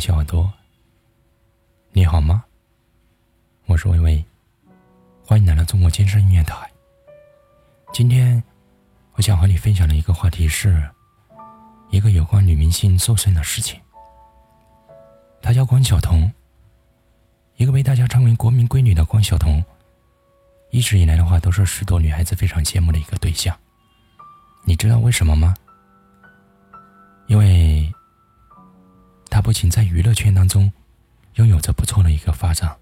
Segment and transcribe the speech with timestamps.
[0.00, 0.50] 小耳朵，
[1.92, 2.42] 你好吗？
[3.66, 4.24] 我是微微，
[5.22, 6.56] 欢迎来到中国健身音乐台。
[7.92, 8.42] 今天
[9.12, 10.82] 我想和你分享的一个话题是，
[11.90, 13.78] 一个有关女明星瘦身的事情。
[15.42, 16.32] 她叫关晓彤，
[17.56, 19.62] 一个被大家称为“国民闺女”的关晓彤，
[20.70, 23.54] 一直以来的话都是许多女孩子非常羡慕的一个对象。
[24.64, 25.54] 你知道为什么吗？
[27.26, 27.59] 因为。
[29.40, 30.70] 他不仅在娱乐圈当中
[31.36, 32.76] 拥有着不错的一个发展，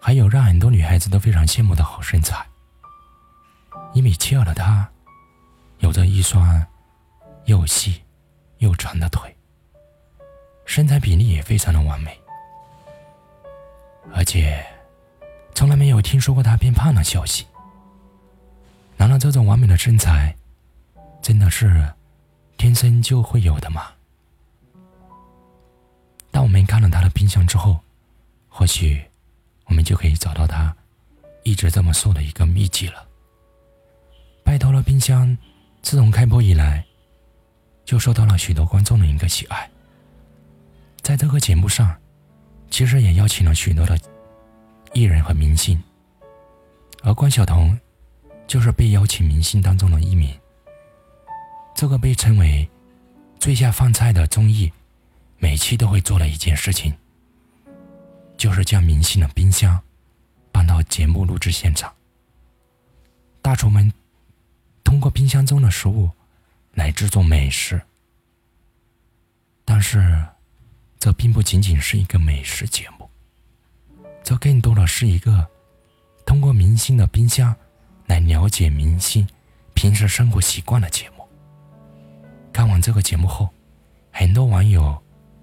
[0.00, 2.46] 还有让很多女孩子都非常羡慕的好身材。
[3.94, 4.88] 一米七二的她，
[5.78, 6.64] 有着一双
[7.46, 8.00] 又细
[8.58, 9.36] 又长的腿，
[10.64, 12.16] 身材比例也非常的完美，
[14.14, 14.64] 而且
[15.52, 17.44] 从来没有听说过她变胖的消息。
[18.96, 20.36] 难道这种完美的身材
[21.20, 21.92] 真的是
[22.56, 23.94] 天生就会有的吗？
[26.48, 27.78] 我们看了他的冰箱之后，
[28.48, 29.04] 或许
[29.66, 30.74] 我们就可以找到他
[31.42, 33.06] 一直这么瘦的一个秘籍了。
[34.42, 35.36] 拜托了冰箱，
[35.82, 36.82] 自从开播以来，
[37.84, 39.68] 就受到了许多观众的一个喜爱。
[41.02, 41.94] 在这个节目上，
[42.70, 44.00] 其实也邀请了许多的
[44.94, 45.78] 艺人和明星，
[47.02, 47.78] 而关晓彤
[48.46, 50.34] 就是被邀请明星当中的一名。
[51.74, 52.66] 这个被称为
[53.38, 54.72] “最下饭菜”的综艺。
[55.40, 56.92] 每期都会做的一件事情，
[58.36, 59.80] 就是将明星的冰箱
[60.50, 61.92] 搬到节目录制现场。
[63.40, 63.90] 大厨们
[64.82, 66.10] 通过冰箱中的食物
[66.74, 67.80] 来制作美食，
[69.64, 70.26] 但是
[70.98, 73.08] 这并不仅仅是一个美食节目，
[74.24, 75.48] 这更多的是一个
[76.26, 77.54] 通过明星的冰箱
[78.06, 79.26] 来了解明星
[79.72, 81.26] 平时生活习惯的节目。
[82.52, 83.48] 看完这个节目后，
[84.10, 85.00] 很多网友。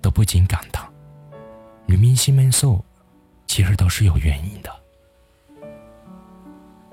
[0.00, 0.88] 都不禁感叹：
[1.86, 2.84] 女明星们瘦，
[3.46, 4.74] 其实都是有原因的。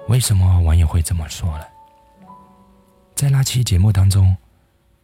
[0.07, 1.65] 为什么网友会这么说呢？
[3.15, 4.35] 在那期节目当中，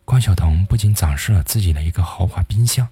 [0.05, 2.87] 关晓彤不仅展示了自己的一个豪华冰箱，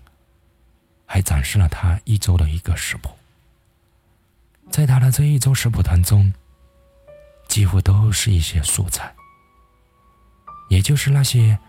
[1.05, 3.11] 还展示了她一周的一个食谱。
[4.71, 6.33] 在她的这一周食谱当中，
[7.47, 9.13] 几乎都是一些素菜，
[10.69, 11.59] 也就是那些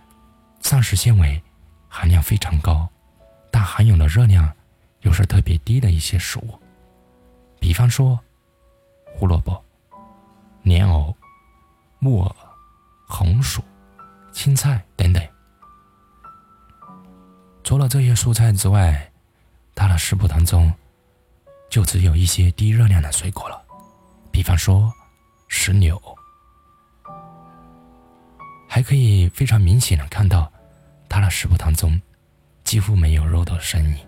[0.62, 1.43] 膳食纤维
[1.89, 2.89] 含量非常高。
[3.60, 4.50] 但含有的热量
[5.03, 6.59] 又是特别低的一些食物，
[7.59, 8.19] 比方说
[9.12, 9.62] 胡萝卜、
[10.62, 11.15] 莲藕、
[11.98, 12.34] 木耳、
[13.06, 13.62] 红薯、
[14.32, 15.22] 青菜等等。
[17.62, 19.12] 除了这些蔬菜之外，
[19.75, 20.72] 它的食谱当中
[21.69, 23.62] 就只有一些低热量的水果了，
[24.32, 24.91] 比方说
[25.48, 26.00] 石榴。
[28.66, 30.50] 还可以非常明显的看到，
[31.10, 32.00] 它的食谱当中。
[32.71, 33.99] 几乎没有肉的身影，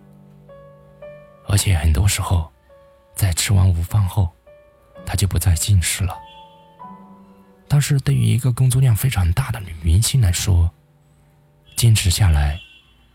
[1.49, 2.49] 而且很多时候，
[3.13, 4.31] 在吃完午饭后，
[5.05, 6.17] 他就不再进食了。
[7.67, 10.71] 但是对于一个工作量非常大的女明星来说，
[11.75, 12.57] 坚持下来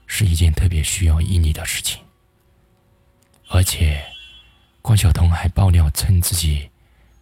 [0.06, 2.04] 是一件特别需要毅力的事情。
[3.48, 4.04] 而且，
[4.82, 6.70] 关晓彤还爆料称自己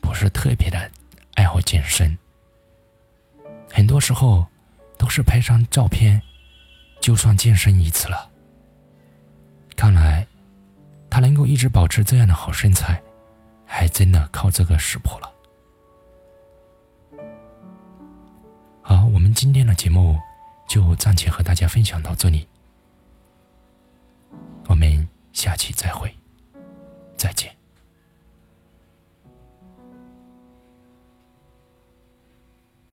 [0.02, 0.92] 不是特别的
[1.36, 2.18] 爱好健身，
[3.72, 4.48] 很多时候
[4.98, 6.20] 都是拍张照片。
[7.06, 8.32] 就算健身一次了。
[9.76, 10.26] 看来，
[11.08, 13.00] 他能够一直保持这样的好身材，
[13.64, 15.32] 还真的靠这个食谱了。
[18.82, 20.20] 好，我们今天的节目
[20.68, 22.48] 就暂且和大家分享到这里，
[24.68, 26.12] 我们下期再会，
[27.16, 27.55] 再见。